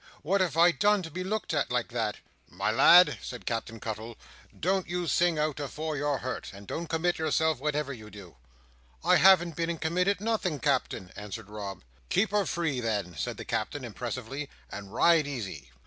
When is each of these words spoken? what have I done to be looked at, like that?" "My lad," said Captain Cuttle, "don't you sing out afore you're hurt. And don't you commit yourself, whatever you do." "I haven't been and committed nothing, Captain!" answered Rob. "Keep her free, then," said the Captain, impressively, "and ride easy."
what 0.23 0.41
have 0.41 0.57
I 0.57 0.71
done 0.71 1.03
to 1.03 1.11
be 1.11 1.23
looked 1.23 1.53
at, 1.53 1.71
like 1.71 1.89
that?" 1.89 2.17
"My 2.49 2.71
lad," 2.71 3.19
said 3.21 3.45
Captain 3.45 3.79
Cuttle, 3.79 4.17
"don't 4.59 4.89
you 4.89 5.05
sing 5.05 5.37
out 5.37 5.59
afore 5.59 5.95
you're 5.95 6.17
hurt. 6.17 6.49
And 6.53 6.65
don't 6.65 6.81
you 6.81 6.87
commit 6.87 7.19
yourself, 7.19 7.59
whatever 7.59 7.93
you 7.93 8.09
do." 8.09 8.37
"I 9.05 9.17
haven't 9.17 9.55
been 9.55 9.69
and 9.69 9.79
committed 9.79 10.19
nothing, 10.19 10.59
Captain!" 10.59 11.11
answered 11.15 11.51
Rob. 11.51 11.83
"Keep 12.09 12.31
her 12.31 12.47
free, 12.47 12.79
then," 12.81 13.15
said 13.15 13.37
the 13.37 13.45
Captain, 13.45 13.85
impressively, 13.85 14.49
"and 14.71 14.91
ride 14.91 15.27
easy." 15.27 15.69